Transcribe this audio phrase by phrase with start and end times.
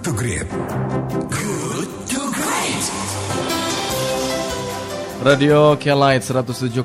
[0.00, 0.48] to Great.
[1.28, 2.84] Good to Great.
[5.20, 6.80] Radio Kelight 107,1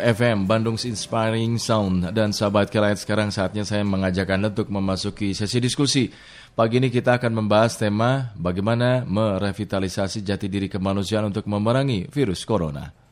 [0.00, 5.60] FM Bandung's Inspiring Sound dan sahabat Kelight sekarang saatnya saya mengajak Anda untuk memasuki sesi
[5.60, 6.08] diskusi.
[6.56, 13.05] Pagi ini kita akan membahas tema bagaimana merevitalisasi jati diri kemanusiaan untuk memerangi virus corona.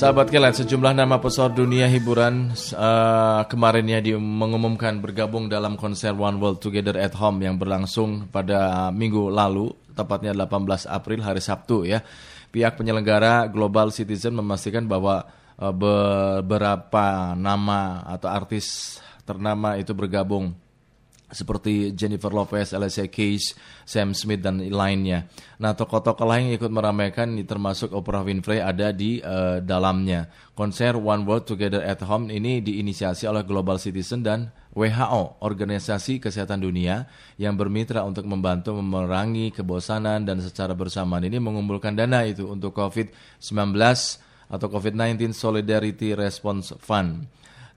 [0.00, 6.40] Sahabat kalian, sejumlah nama pesawat dunia hiburan uh, kemarinnya di, mengumumkan bergabung dalam konser One
[6.40, 12.00] World Together at Home yang berlangsung pada minggu lalu, tepatnya 18 April hari Sabtu ya.
[12.48, 15.28] Pihak penyelenggara Global Citizen memastikan bahwa
[15.60, 18.96] uh, beberapa nama atau artis
[19.28, 20.56] ternama itu bergabung
[21.30, 23.54] seperti Jennifer Lopez, Alicia Keys,
[23.86, 25.30] Sam Smith dan lainnya.
[25.62, 30.28] Nah, tokoh-tokoh lain yang ikut meramaikan termasuk Oprah Winfrey ada di uh, dalamnya.
[30.54, 36.62] Konser One World Together at Home ini diinisiasi oleh Global Citizen dan WHO, Organisasi Kesehatan
[36.62, 37.08] Dunia
[37.40, 43.74] yang bermitra untuk membantu memerangi kebosanan dan secara bersamaan ini mengumpulkan dana itu untuk COVID-19
[44.50, 47.26] atau COVID-19 Solidarity Response Fund.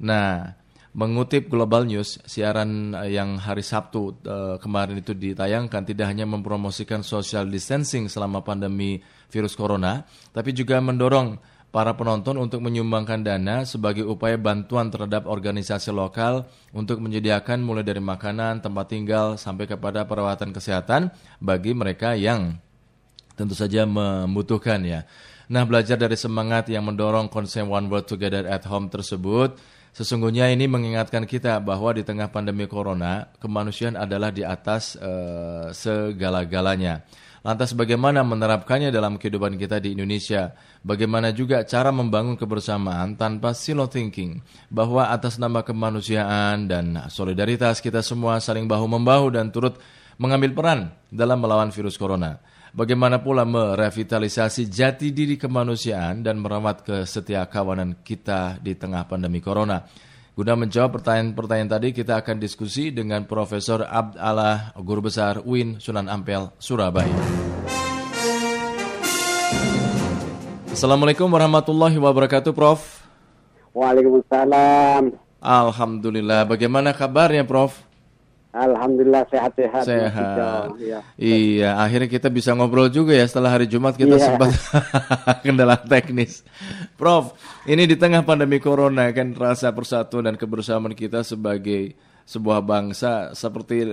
[0.01, 0.57] Nah,
[0.93, 7.01] Mengutip Global News, siaran eh, yang hari Sabtu uh, kemarin itu ditayangkan tidak hanya mempromosikan
[7.01, 9.01] social distancing selama pandemi
[9.33, 11.41] virus corona, tapi juga mendorong
[11.73, 17.97] para penonton untuk menyumbangkan dana sebagai upaya bantuan terhadap organisasi lokal untuk menyediakan mulai dari
[17.97, 21.09] makanan, tempat tinggal, sampai kepada perawatan kesehatan
[21.41, 22.61] bagi mereka yang
[23.33, 25.09] tentu saja membutuhkan ya.
[25.49, 29.57] Nah, belajar dari semangat yang mendorong konsep One World Together at Home tersebut,
[29.93, 37.05] Sesungguhnya ini mengingatkan kita bahwa di tengah pandemi corona, kemanusiaan adalah di atas uh, segala-galanya.
[37.45, 40.57] Lantas bagaimana menerapkannya dalam kehidupan kita di Indonesia?
[40.81, 44.41] Bagaimana juga cara membangun kebersamaan tanpa silo thinking
[44.73, 49.77] bahwa atas nama kemanusiaan dan solidaritas kita semua saling bahu-membahu dan turut
[50.17, 50.79] mengambil peran
[51.13, 52.41] dalam melawan virus corona.
[52.73, 59.85] Bagaimana pula merevitalisasi jati diri kemanusiaan dan merawat kesetia kawanan kita di tengah pandemi corona.
[60.33, 66.09] Guna menjawab pertanyaan-pertanyaan tadi, kita akan diskusi dengan Profesor Abd Allah, Guru Besar UIN Sunan
[66.09, 67.13] Ampel, Surabaya.
[70.73, 73.05] Assalamualaikum warahmatullahi wabarakatuh, Prof.
[73.77, 75.13] Waalaikumsalam.
[75.37, 76.49] Alhamdulillah.
[76.49, 77.92] Bagaimana kabarnya, Prof?
[78.53, 79.81] Alhamdulillah sehat-sehat.
[79.81, 80.77] Sehat.
[80.77, 81.01] Ya.
[81.17, 84.25] Iya, akhirnya kita bisa ngobrol juga ya setelah hari Jumat kita iya.
[84.29, 84.53] sempat
[85.43, 86.45] kendala teknis.
[86.93, 87.33] Prof,
[87.65, 91.97] ini di tengah pandemi corona kan rasa persatuan dan kebersamaan kita sebagai
[92.29, 93.89] sebuah bangsa seperti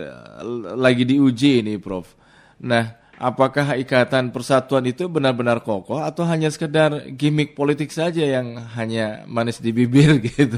[0.77, 2.13] lagi diuji ini, Prof.
[2.61, 9.29] Nah, apakah ikatan persatuan itu benar-benar kokoh atau hanya sekedar gimmick politik saja yang hanya
[9.29, 10.57] manis di bibir gitu.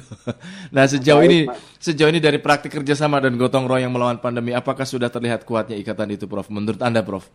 [0.71, 1.51] Nah sejauh ini
[1.83, 6.15] sejauh ini dari praktik kerjasama dan gotong royong melawan pandemi, apakah sudah terlihat kuatnya ikatan
[6.15, 6.47] itu, Prof?
[6.55, 7.27] Menurut anda, Prof?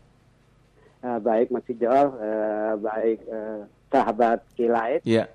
[1.03, 5.03] Uh, baik, Mas Ijol, uh, baik uh, sahabat Kilait.
[5.03, 5.27] Iya.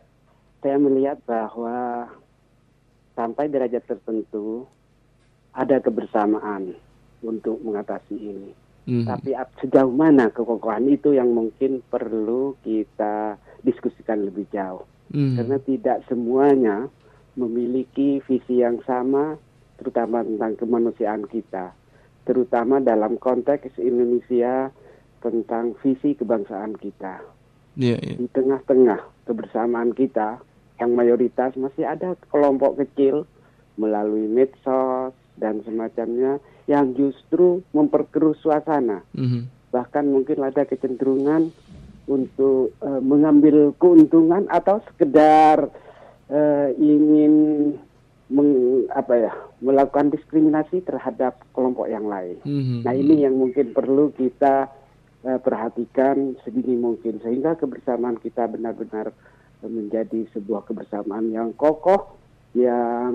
[0.65, 2.09] Saya melihat bahwa
[3.13, 4.65] sampai derajat tertentu
[5.53, 6.73] ada kebersamaan
[7.21, 9.07] untuk mengatasi ini Hmm.
[9.07, 14.83] Tapi sejauh mana kekokohan itu yang mungkin perlu kita diskusikan lebih jauh.
[15.15, 15.39] Hmm.
[15.39, 16.91] Karena tidak semuanya
[17.39, 19.39] memiliki visi yang sama,
[19.79, 21.73] terutama tentang kemanusiaan kita.
[22.27, 24.71] Terutama dalam konteks Indonesia
[25.23, 27.23] tentang visi kebangsaan kita.
[27.79, 28.19] Yeah, yeah.
[28.19, 30.43] Di tengah-tengah kebersamaan kita,
[30.83, 33.25] yang mayoritas masih ada kelompok kecil
[33.79, 39.03] melalui medsos dan semacamnya yang justru memperkeruh suasana.
[39.15, 39.43] Mm-hmm.
[39.73, 41.51] Bahkan mungkin ada kecenderungan
[42.07, 45.71] untuk uh, mengambil keuntungan atau sekedar
[46.31, 47.35] uh, ingin
[48.33, 48.51] meng,
[48.91, 52.39] apa ya melakukan diskriminasi terhadap kelompok yang lain.
[52.43, 52.81] Mm-hmm.
[52.87, 54.71] Nah ini yang mungkin perlu kita
[55.27, 59.15] uh, perhatikan sedini mungkin sehingga kebersamaan kita benar-benar
[59.63, 62.19] menjadi sebuah kebersamaan yang kokoh
[62.53, 63.15] yang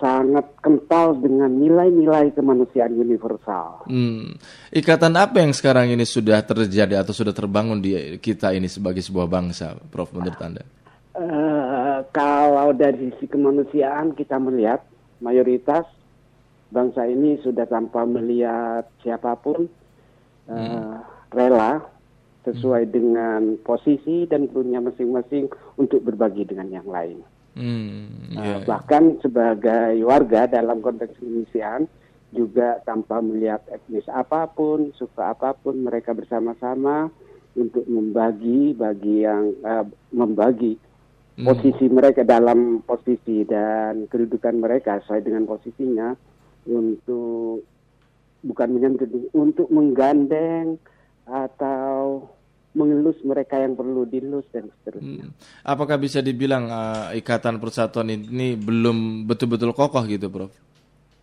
[0.00, 3.84] sangat kental dengan nilai-nilai kemanusiaan universal.
[3.84, 4.34] Hmm.
[4.72, 9.28] Ikatan apa yang sekarang ini sudah terjadi atau sudah terbangun di kita ini sebagai sebuah
[9.28, 10.10] bangsa, Prof.
[10.16, 10.64] Menurut Anda?
[11.12, 14.80] Uh, kalau dari sisi kemanusiaan kita melihat
[15.20, 15.84] mayoritas
[16.72, 19.68] bangsa ini sudah tanpa melihat siapa pun
[20.48, 20.96] uh, hmm.
[21.36, 21.84] rela
[22.48, 22.92] sesuai hmm.
[22.94, 27.20] dengan posisi dan punya masing-masing untuk berbagi dengan yang lain.
[27.50, 28.62] Hmm, yeah.
[28.62, 28.66] Iya.
[28.66, 31.90] bahkan sebagai warga dalam konteks Indonesiaan
[32.30, 37.10] juga tanpa melihat etnis apa pun, suka apa pun, mereka bersama-sama
[37.58, 39.82] untuk membagi bagi yang uh,
[40.14, 40.78] membagi
[41.40, 46.14] posisi mereka dalam posisi dan kedudukan mereka sesuai dengan posisinya
[46.68, 47.64] untuk
[48.44, 50.76] bukan menyentuh untuk menggandeng
[51.24, 52.28] atau
[52.70, 55.26] mengelus mereka yang perlu dilus dan seterusnya.
[55.26, 55.34] Hmm.
[55.66, 60.54] Apakah bisa dibilang uh, ikatan persatuan ini belum betul-betul kokoh gitu, Prof?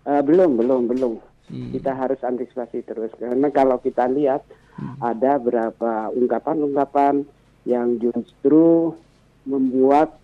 [0.03, 1.13] Uh, belum, belum, belum.
[1.47, 1.71] Hmm.
[1.71, 4.43] Kita harus antisipasi terus karena kalau kita lihat
[4.75, 4.99] hmm.
[4.99, 7.23] ada beberapa ungkapan-ungkapan
[7.63, 8.91] yang justru
[9.47, 10.19] membuat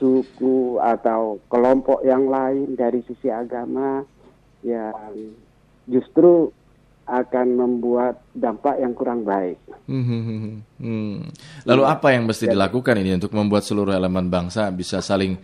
[0.00, 4.04] suku atau kelompok yang lain dari sisi agama
[4.64, 5.36] yang
[5.88, 6.52] justru
[7.06, 9.56] akan membuat dampak yang kurang baik.
[9.86, 10.02] Hmm.
[10.02, 11.14] hmm, hmm, hmm.
[11.62, 11.88] Lalu ya.
[11.94, 15.38] apa yang mesti dilakukan ini untuk membuat seluruh elemen bangsa bisa saling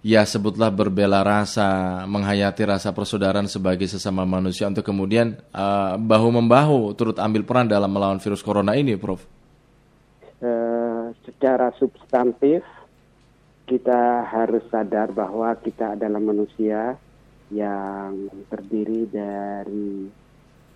[0.00, 6.94] ya sebutlah berbela rasa, menghayati rasa persaudaraan sebagai sesama manusia untuk kemudian uh, bahu membahu
[6.96, 9.20] turut ambil peran dalam melawan virus corona ini, Prof.
[10.40, 12.64] Uh, secara substantif
[13.68, 16.96] kita harus sadar bahwa kita adalah manusia
[17.52, 20.08] yang terdiri dari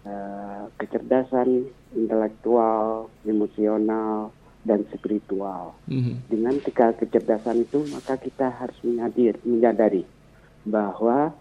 [0.04, 4.30] uh, kecerdasan intelektual, emosional,
[4.64, 5.76] dan spiritual.
[5.88, 6.16] Mm-hmm.
[6.28, 10.04] Dengan tiga kecerdasan itu, maka kita harus menyadir, menyadari
[10.64, 11.32] bahwa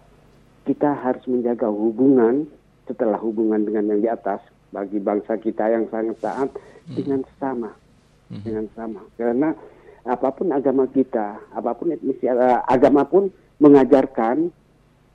[0.68, 2.44] kita harus menjaga hubungan
[2.84, 6.94] setelah hubungan dengan yang di atas bagi bangsa kita yang sangat taat mm-hmm.
[7.00, 7.70] dengan sama,
[8.28, 8.44] mm-hmm.
[8.44, 9.00] dengan sama.
[9.16, 9.50] Karena
[10.04, 14.52] apa pun agama kita, apa pun etnis uh, agama pun mengajarkan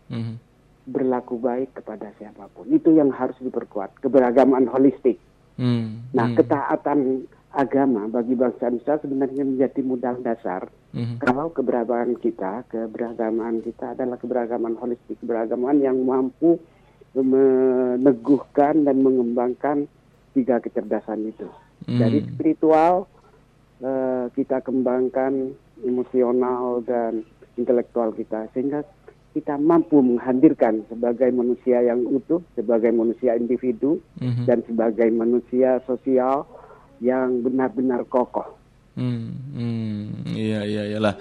[0.10, 0.49] mm-hmm
[0.90, 2.66] berlaku baik kepada siapa pun.
[2.68, 5.22] Itu yang harus diperkuat, keberagaman holistik.
[5.56, 6.10] Hmm.
[6.12, 6.38] Nah, hmm.
[6.42, 7.00] ketaatan
[7.50, 11.18] agama bagi bangsa Indonesia sebenarnya menjadi modal dasar hmm.
[11.18, 16.62] kalau keberagaman kita, keberagaman kita adalah keberagaman holistik, keberagaman yang mampu
[17.18, 19.90] meneguhkan dan mengembangkan
[20.38, 21.50] tiga kecerdasan itu.
[21.90, 21.98] Hmm.
[21.98, 23.10] Dari spiritual
[23.82, 27.26] uh, kita kembangkan emosional dan
[27.58, 28.86] intelektual kita sehingga
[29.34, 34.46] kita mampu menghadirkan sebagai manusia yang utuh, sebagai manusia individu, mm-hmm.
[34.50, 36.50] dan sebagai manusia sosial
[37.00, 38.58] yang benar-benar kokoh.
[39.00, 41.16] Hmm, hmm, iya iya iyalah.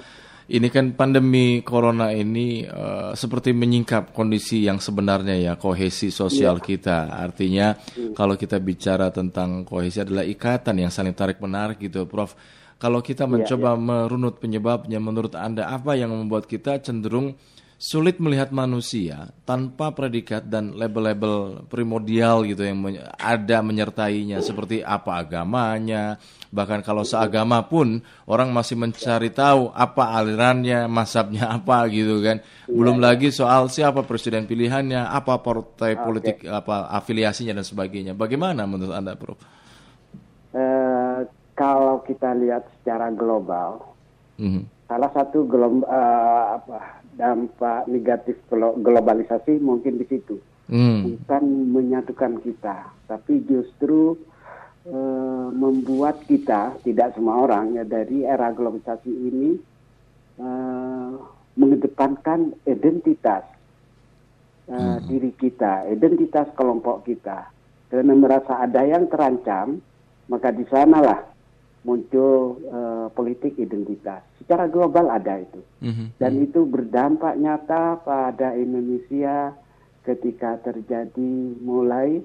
[0.49, 6.65] Ini kan pandemi corona ini uh, seperti menyingkap kondisi yang sebenarnya ya kohesi sosial yeah.
[6.65, 6.99] kita.
[7.13, 8.17] Artinya hmm.
[8.17, 12.33] kalau kita bicara tentang kohesi adalah ikatan yang saling tarik menarik gitu, Prof.
[12.81, 13.85] Kalau kita iya, mencoba yeah, yeah.
[13.85, 17.37] merunut penyebabnya, menurut anda apa yang membuat kita cenderung
[17.79, 22.83] sulit melihat manusia tanpa predikat dan label-label primordial gitu yang
[23.15, 26.19] ada menyertainya seperti apa agamanya
[26.51, 32.99] bahkan kalau seagama pun orang masih mencari tahu apa alirannya masabnya apa gitu kan belum
[32.99, 33.05] iya.
[33.15, 39.15] lagi soal siapa presiden pilihannya apa partai politik apa afiliasinya dan sebagainya bagaimana menurut anda
[39.15, 39.39] Prof?
[40.51, 41.23] Uh,
[41.55, 43.98] kalau kita lihat secara global
[44.39, 44.63] mm -hmm.
[44.87, 46.79] salah satu global uh, eh, apa
[47.19, 48.39] dampak negatif
[48.79, 50.39] globalisasi mungkin di situ.
[50.71, 51.19] Hmm.
[51.19, 51.45] Bukan
[51.75, 54.15] menyatukan kita, tapi justru
[54.85, 54.99] e,
[55.51, 59.57] membuat kita, tidak semua orang ya dari era globalisasi ini
[60.37, 60.49] e,
[61.57, 63.49] mengedepankan identitas
[64.69, 65.09] e, hmm.
[65.09, 67.49] diri kita, identitas kelompok kita.
[67.89, 69.81] Karena merasa ada yang terancam,
[70.29, 71.28] maka di sanalah
[71.89, 74.21] muncul uh, politik identitas.
[74.37, 75.65] Secara global ada itu.
[75.81, 76.07] Mm-hmm.
[76.21, 76.47] Dan mm-hmm.
[76.53, 79.57] itu berdampak nyata pada Indonesia
[80.05, 81.33] ketika terjadi
[81.65, 82.21] mulai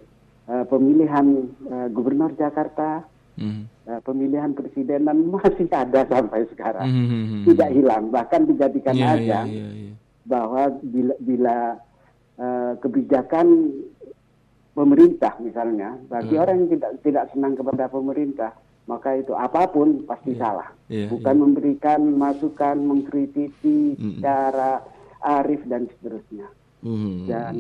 [0.51, 3.08] uh, pemilihan uh, gubernur Jakarta,
[3.39, 3.63] mm-hmm.
[3.88, 6.84] uh, pemilihan presiden dan masih ada sampai sekarang.
[6.84, 7.41] Mm-hmm.
[7.48, 9.96] Tidak hilang, bahkan dijadikan yeah, ajang yeah, yeah, yeah.
[10.27, 11.58] bahwa bila, bila
[12.36, 13.48] uh, kebijakan
[14.74, 16.41] pemerintah misalnya bagi mm.
[16.41, 18.51] orang yang tidak tidak senang kepada pemerintah
[18.84, 20.42] maka itu apa pun pasti yeah.
[20.42, 20.70] salah.
[20.92, 21.44] Yeah, Bukan yeah.
[21.44, 24.20] memberikan masukan, mengkritisi mm.
[24.20, 24.84] secara
[25.24, 26.48] arif dan seterusnya.
[26.84, 27.16] Mm.
[27.25, 27.56] Dan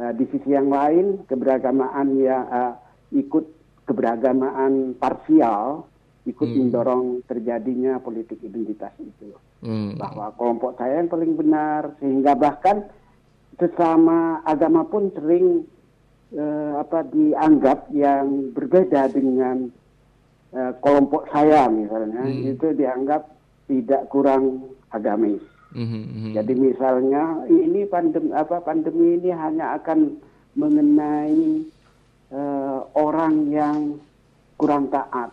[0.00, 2.72] uh, di sisi yang lain keberagamaan ya uh,
[3.12, 3.44] ikut
[3.84, 5.84] keberagamaan parsial
[6.28, 6.56] ikut mm.
[6.56, 9.36] mendorong terjadinya politik identitas itu.
[9.60, 10.00] Mm.
[10.00, 12.88] Bahwa kelompok saya yang paling benar sehingga bahkan
[13.60, 15.68] sesama agama pun sering
[16.32, 19.68] uh, apa dianggap yang berbeda dengan
[20.54, 22.52] uh, kelompok saya misalnya hmm.
[22.56, 23.22] itu dianggap
[23.70, 25.42] tidak kurang agamis.
[25.70, 26.32] Hmm, hmm, hmm.
[26.34, 30.18] Jadi misalnya ini pandemi apa pandemi ini hanya akan
[30.58, 31.62] mengenai
[32.34, 33.78] uh, orang yang
[34.58, 35.30] kurang taat,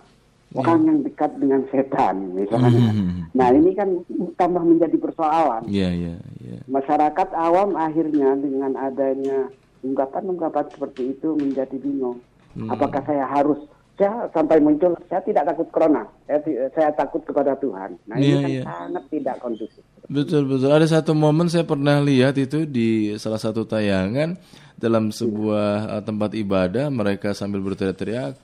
[0.54, 0.62] hmm.
[0.62, 2.94] orang yang dekat dengan setan misalnya.
[2.94, 3.26] Hmm.
[3.34, 3.90] Nah ini kan
[4.38, 5.66] tambah menjadi persoalan.
[5.66, 6.62] Yeah, yeah, yeah.
[6.70, 9.50] Masyarakat awam akhirnya dengan adanya
[9.82, 12.22] ungkapan-ungkapan seperti itu menjadi bingung.
[12.54, 12.70] Hmm.
[12.70, 13.58] Apakah saya harus
[13.98, 17.98] saya sampai muncul saya tidak takut corona, saya, saya takut kepada Tuhan.
[18.06, 18.66] Nah ini yeah, kan yeah.
[18.70, 19.84] sangat tidak kondusif.
[20.06, 20.70] Betul betul.
[20.70, 24.38] Ada satu momen saya pernah lihat itu di salah satu tayangan
[24.77, 28.38] dalam sebuah uh, tempat ibadah mereka sambil berteriak-teriak.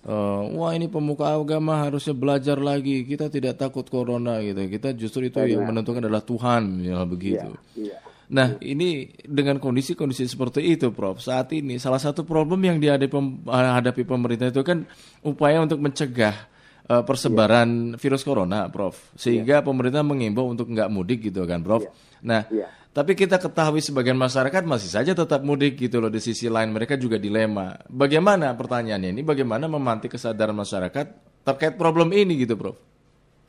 [0.00, 3.02] Uh, wah ini pemuka agama harusnya belajar lagi.
[3.02, 4.62] Kita tidak takut corona gitu.
[4.70, 7.50] Kita justru itu yang menentukan adalah Tuhan ya begitu.
[7.74, 8.09] Yeah, yeah.
[8.30, 11.18] Nah, ini dengan kondisi-kondisi seperti itu, Prof.
[11.18, 14.86] Saat ini salah satu problem yang dihadapi pemerintah itu kan
[15.26, 16.46] upaya untuk mencegah
[16.86, 17.98] uh, persebaran yeah.
[17.98, 18.94] virus corona, Prof.
[19.18, 19.66] Sehingga yeah.
[19.66, 21.82] pemerintah mengimbau untuk nggak mudik gitu kan, Prof.
[21.82, 21.94] Yeah.
[22.22, 22.70] Nah, yeah.
[22.94, 26.06] tapi kita ketahui sebagian masyarakat masih saja tetap mudik gitu loh.
[26.06, 27.82] Di sisi lain mereka juga dilema.
[27.90, 29.26] Bagaimana pertanyaannya ini?
[29.26, 31.06] Bagaimana memantik kesadaran masyarakat
[31.42, 32.78] terkait problem ini gitu, Prof?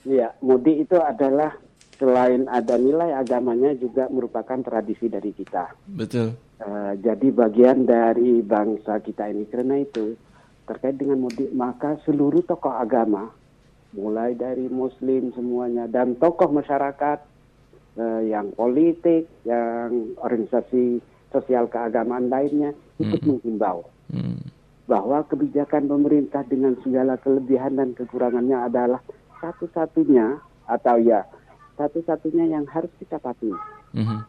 [0.09, 1.53] Iya, mudik itu adalah
[2.01, 5.77] selain ada nilai agamanya juga merupakan tradisi dari kita.
[5.85, 6.33] Betul.
[6.57, 10.17] Uh, jadi bagian dari bangsa kita ini karena itu
[10.65, 13.29] terkait dengan mudik maka seluruh tokoh agama
[13.93, 17.21] mulai dari muslim semuanya dan tokoh masyarakat
[17.97, 23.29] uh, yang politik, yang organisasi sosial keagamaan lainnya ikut mm -hmm.
[23.29, 24.51] menghimbau mm
[24.91, 28.99] bahwa kebijakan pemerintah dengan segala kelebihan dan kekurangannya adalah
[29.39, 30.35] satu-satunya
[30.67, 31.23] atau ya
[31.77, 33.55] satu-satunya yang harus kita patuhi.
[33.95, 34.19] Mm-hmm.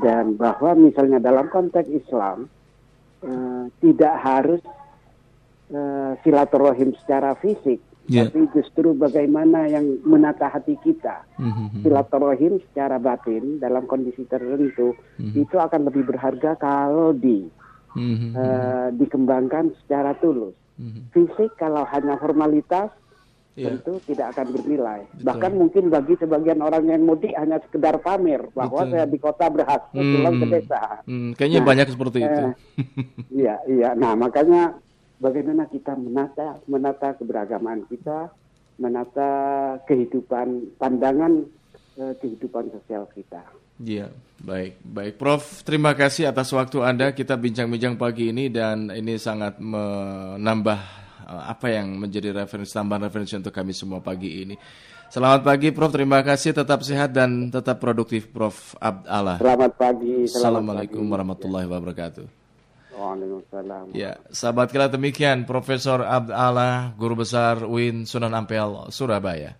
[0.00, 2.48] Dan bahwa misalnya dalam konteks Islam
[3.24, 4.62] uh, tidak harus
[5.72, 8.24] uh, silaturahim secara fisik, yeah.
[8.28, 11.28] tapi justru bagaimana yang menata hati kita.
[11.36, 11.84] Mm-hmm.
[11.84, 15.42] Silaturahim secara batin dalam kondisi tertentu mm-hmm.
[15.44, 17.44] itu akan lebih berharga kalau di
[17.92, 18.32] mm-hmm.
[18.32, 20.56] uh, dikembangkan secara tulus.
[20.80, 21.02] Mm-hmm.
[21.12, 22.88] Fisik kalau hanya formalitas
[23.56, 23.68] yeah.
[23.72, 25.00] tentu tidak akan bernilai.
[25.12, 25.24] Betul.
[25.28, 28.92] Bahkan mungkin bagi sebagian orang yang mudik hanya sekedar pamer bahwa Betul.
[28.92, 30.14] saya di kota berhasil hmm.
[30.16, 30.82] pulang ke desa.
[31.04, 31.30] Hmm.
[31.36, 32.44] Kayaknya nah, banyak seperti eh, itu.
[33.42, 33.90] Iya, iya.
[33.96, 34.76] Nah, makanya
[35.20, 38.32] bagaimana kita menata menata keberagaman kita,
[38.80, 39.30] menata
[39.84, 41.44] kehidupan pandangan
[42.00, 43.42] eh, kehidupan sosial kita.
[43.82, 45.66] Iya, baik, baik, Prof.
[45.66, 47.10] Terima kasih atas waktu Anda.
[47.10, 53.54] Kita bincang-bincang pagi ini dan ini sangat menambah apa yang menjadi referensi tambahan referensi untuk
[53.54, 54.54] kami semua pagi ini.
[55.12, 59.36] Selamat pagi Prof, terima kasih, tetap sehat dan tetap produktif Prof Abdallah.
[59.44, 60.24] Selamat pagi.
[60.24, 61.12] Selamat Assalamualaikum pagi.
[61.12, 62.26] warahmatullahi wabarakatuh.
[62.96, 63.84] Waalaikumsalam.
[63.92, 69.56] Ya, sahabat kira demikian Profesor Abdallah, Guru Besar UIN Sunan Ampel, Surabaya.